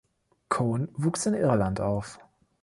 [0.49, 2.17] Cohn wuchs in Irland auf.